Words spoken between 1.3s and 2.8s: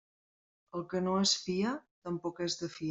fia, tampoc és de fiar.